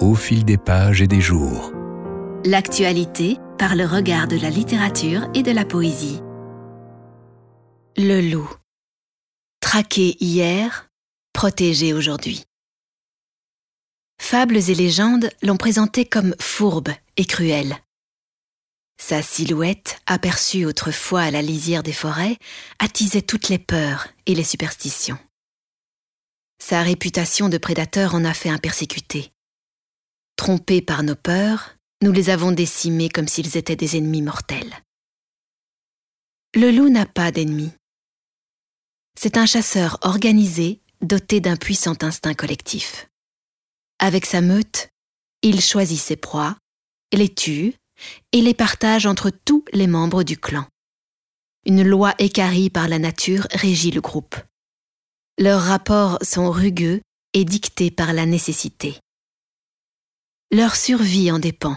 [0.00, 1.72] au fil des pages et des jours.
[2.44, 6.20] L'actualité par le regard de la littérature et de la poésie.
[7.96, 8.50] Le loup.
[9.60, 10.88] Traqué hier,
[11.32, 12.44] protégé aujourd'hui.
[14.20, 17.76] Fables et légendes l'ont présenté comme fourbe et cruel.
[19.00, 22.36] Sa silhouette, aperçue autrefois à la lisière des forêts,
[22.78, 25.18] attisait toutes les peurs et les superstitions.
[26.58, 29.33] Sa réputation de prédateur en a fait un persécuté.
[30.36, 34.82] Trompés par nos peurs, nous les avons décimés comme s'ils étaient des ennemis mortels.
[36.54, 37.72] Le loup n'a pas d'ennemis.
[39.18, 43.08] C'est un chasseur organisé, doté d'un puissant instinct collectif.
[43.98, 44.88] Avec sa meute,
[45.42, 46.56] il choisit ses proies,
[47.12, 47.74] les tue
[48.32, 50.66] et les partage entre tous les membres du clan.
[51.64, 54.36] Une loi écarie par la nature régit le groupe.
[55.38, 57.00] Leurs rapports sont rugueux
[57.32, 59.00] et dictés par la nécessité.
[60.54, 61.76] Leur survie en dépend,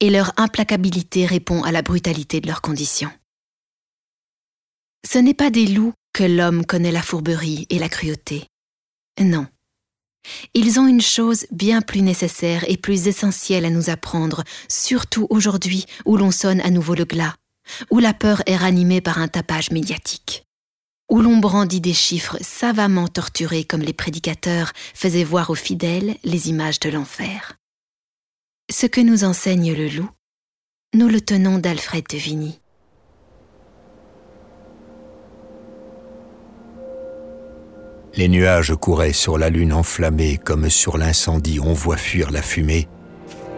[0.00, 3.10] et leur implacabilité répond à la brutalité de leurs conditions.
[5.06, 8.46] Ce n'est pas des loups que l'homme connaît la fourberie et la cruauté.
[9.20, 9.46] Non.
[10.54, 15.84] Ils ont une chose bien plus nécessaire et plus essentielle à nous apprendre, surtout aujourd'hui
[16.06, 17.34] où l'on sonne à nouveau le glas,
[17.90, 20.46] où la peur est ranimée par un tapage médiatique
[21.10, 26.48] où l'on brandit des chiffres savamment torturés comme les prédicateurs faisaient voir aux fidèles les
[26.48, 27.56] images de l'enfer.
[28.68, 30.10] Ce que nous enseigne le loup,
[30.92, 32.60] nous le tenons d'Alfred de Vigny.
[38.16, 42.88] Les nuages couraient sur la lune enflammée comme sur l'incendie on voit fuir la fumée,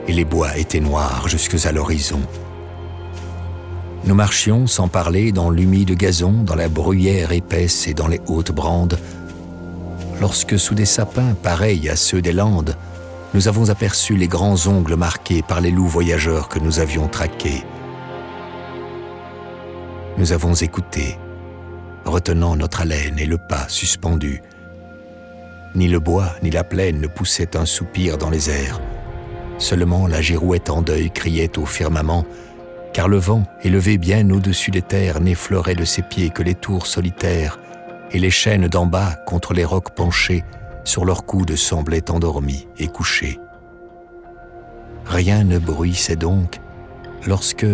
[0.08, 2.20] et les bois étaient noirs jusque à l'horizon.
[4.04, 8.52] Nous marchions sans parler dans l'humide gazon, dans la bruyère épaisse et dans les hautes
[8.52, 8.98] brandes,
[10.20, 12.76] lorsque sous des sapins pareils à ceux des Landes,
[13.34, 17.62] nous avons aperçu les grands ongles marqués par les loups voyageurs que nous avions traqués.
[20.16, 21.18] Nous avons écouté,
[22.04, 24.42] retenant notre haleine et le pas suspendu.
[25.74, 28.80] Ni le bois ni la plaine ne poussaient un soupir dans les airs.
[29.58, 32.24] Seulement la girouette en deuil criait au firmament
[32.92, 36.86] car le vent, élevé bien au-dessus des terres, n'effleurait de ses pieds que les tours
[36.86, 37.58] solitaires,
[38.10, 40.42] et les chaînes d'en bas, contre les rocs penchés,
[40.88, 43.38] sur leurs coudes semblaient endormis et couchés.
[45.04, 46.60] Rien ne bruissait donc,
[47.26, 47.66] lorsque,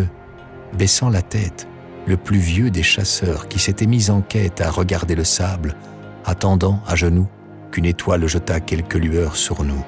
[0.76, 1.68] baissant la tête,
[2.06, 5.76] le plus vieux des chasseurs qui s'était mis en quête à regarder le sable,
[6.24, 7.28] attendant à genoux
[7.70, 9.84] qu'une étoile jetât quelques lueurs sur nous.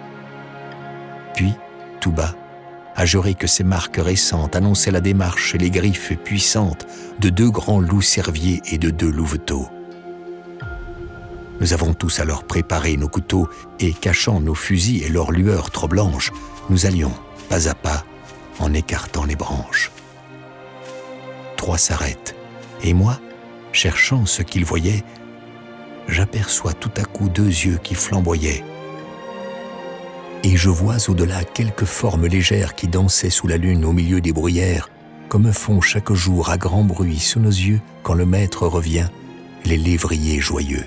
[1.35, 1.53] Puis,
[2.01, 2.35] tout bas,
[2.95, 6.87] a juré que ces marques récentes annonçaient la démarche et les griffes puissantes
[7.19, 9.69] de deux grands loups cerviers et de deux louveteaux.
[11.61, 13.49] Nous avons tous alors préparé nos couteaux
[13.81, 16.33] et, cachant nos fusils et leurs lueurs trop blanches,
[16.69, 17.13] nous allions,
[17.49, 18.05] pas à pas,
[18.59, 19.91] en écartant les branches.
[21.57, 22.37] Trois s'arrêtent,
[22.83, 23.19] et moi,
[23.73, 25.05] cherchant ce qu'ils voyaient,
[26.09, 28.65] j'aperçois tout à coup deux yeux qui flamboyaient
[30.47, 34.33] et je vois au-delà quelques formes légères qui dansaient sous la lune au milieu des
[34.33, 34.89] bruyères,
[35.29, 39.09] comme font chaque jour à grand bruit sous nos yeux quand le maître revient,
[39.65, 40.87] les lévriers joyeux.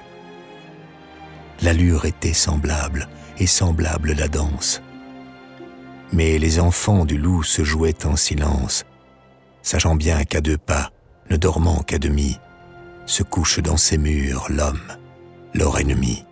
[1.62, 4.82] L'allure était semblable, et semblable la danse.
[6.12, 8.86] Mais les enfants du loup se jouaient en silence,
[9.62, 10.92] sachant bien qu'à deux pas,
[11.30, 12.38] ne dormant qu'à demi,
[13.06, 14.82] se couche dans ses murs l'homme,
[15.54, 16.26] leur ennemi.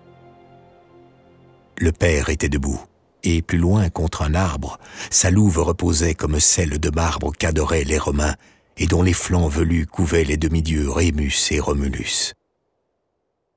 [1.77, 2.81] Le père était debout
[3.23, 7.97] et plus loin contre un arbre, sa louve reposait comme celle de marbre qu'adoraient les
[7.97, 8.35] Romains
[8.77, 12.33] et dont les flancs velus couvaient les demi-dieux Rémus et Romulus.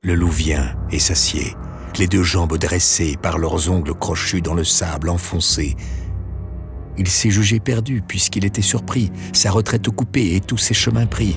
[0.03, 1.55] Le loup vient et s'assied,
[1.99, 5.77] les deux jambes dressées par leurs ongles crochus dans le sable enfoncé.
[6.97, 11.37] Il s'est jugé perdu puisqu'il était surpris, sa retraite coupée et tous ses chemins pris.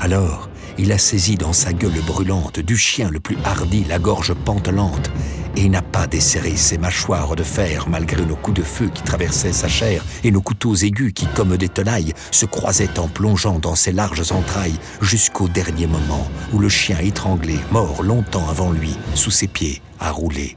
[0.00, 4.34] Alors, il a saisi dans sa gueule brûlante du chien le plus hardi la gorge
[4.34, 5.12] pantelante
[5.56, 9.52] et n'a pas desserré ses mâchoires de fer malgré nos coups de feu qui traversaient
[9.52, 13.74] sa chair et nos couteaux aigus qui, comme des tenailles, se croisaient en plongeant dans
[13.74, 19.30] ses larges entrailles jusqu'au dernier moment où le chien étranglé, mort longtemps avant lui, sous
[19.30, 20.56] ses pieds, a roulé.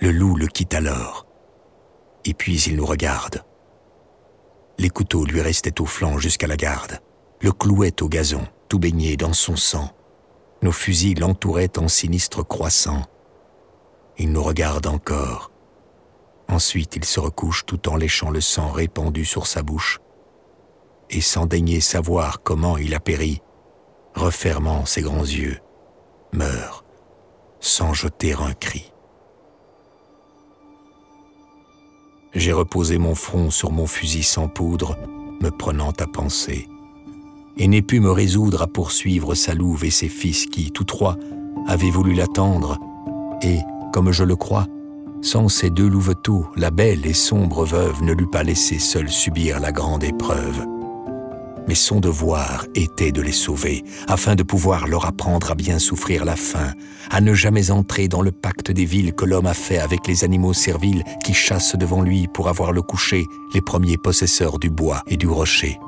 [0.00, 1.26] Le loup le quitte alors,
[2.24, 3.44] et puis il nous regarde.
[4.78, 6.98] Les couteaux lui restaient au flanc jusqu'à la garde,
[7.40, 9.92] le clouaient au gazon, tout baigné dans son sang,
[10.62, 13.02] nos fusils l'entouraient en sinistre croissant.
[14.16, 15.50] Il nous regarde encore.
[16.48, 20.00] Ensuite, il se recouche tout en léchant le sang répandu sur sa bouche.
[21.10, 23.42] Et sans daigner savoir comment il a péri,
[24.14, 25.58] refermant ses grands yeux,
[26.32, 26.84] meurt,
[27.60, 28.92] sans jeter un cri.
[32.34, 34.96] J'ai reposé mon front sur mon fusil sans poudre,
[35.40, 36.66] me prenant à penser,
[37.56, 41.16] et n'ai pu me résoudre à poursuivre sa louve et ses fils qui, tous trois,
[41.66, 42.78] avaient voulu l'attendre,
[43.42, 43.58] et,
[43.92, 44.66] comme je le crois,
[45.20, 49.60] sans ces deux louveteaux, la belle et sombre veuve ne l'eût pas laissé seule subir
[49.60, 50.66] la grande épreuve
[51.68, 56.24] mais son devoir était de les sauver, afin de pouvoir leur apprendre à bien souffrir
[56.24, 56.72] la faim,
[57.10, 60.24] à ne jamais entrer dans le pacte des villes que l'homme a fait avec les
[60.24, 65.02] animaux serviles qui chassent devant lui pour avoir le coucher les premiers possesseurs du bois
[65.06, 65.78] et du rocher.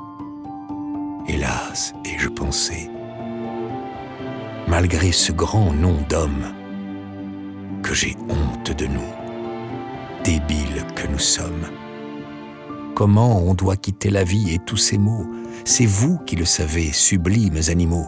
[1.27, 2.89] Hélas, et je pensais,
[4.67, 6.53] malgré ce grand nom d'homme,
[7.81, 9.13] que j'ai honte de nous,
[10.23, 11.65] débiles que nous sommes.
[12.95, 15.27] Comment on doit quitter la vie et tous ces mots
[15.63, 18.07] c'est vous qui le savez, sublimes animaux.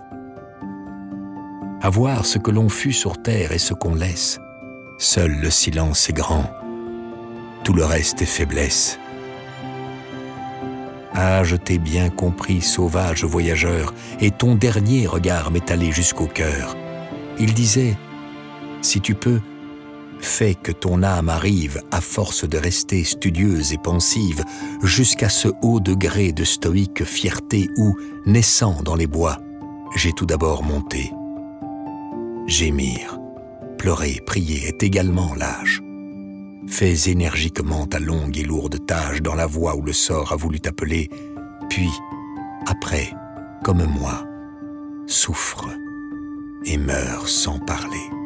[1.82, 4.40] À voir ce que l'on fut sur terre et ce qu'on laisse,
[4.98, 6.52] seul le silence est grand,
[7.64, 9.00] tout le reste est faiblesse.
[11.20, 16.78] Ah, je t'ai bien compris, sauvage voyageur, et ton dernier regard m'est allé jusqu'au cœur.
[17.40, 17.98] Il disait,
[18.84, 19.40] si tu peux,
[20.20, 24.44] fait que ton âme arrive, à force de rester studieuse et pensive,
[24.84, 27.96] jusqu'à ce haut degré de stoïque fierté où,
[28.28, 29.40] naissant dans les bois,
[29.96, 31.12] j'ai tout d'abord monté.
[32.46, 33.18] Gémir,
[33.80, 35.82] pleurer, prier est également l'âge.
[36.68, 40.60] Fais énergiquement ta longue et lourde tâche dans la voie où le sort a voulu
[40.60, 41.10] t'appeler,
[41.70, 41.90] puis,
[42.66, 43.10] après,
[43.64, 44.26] comme moi,
[45.08, 45.70] souffre
[46.66, 48.17] et meurs sans parler.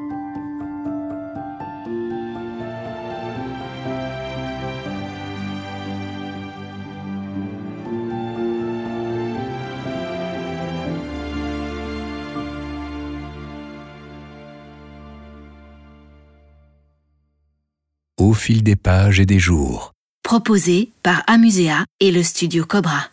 [18.32, 19.92] Au fil des pages et des jours.
[20.24, 23.10] Proposé par Amusea et le studio Cobra.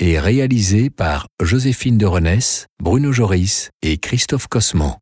[0.00, 4.96] Et réalisé par Joséphine de Renesse, Bruno Joris et Christophe Cosman.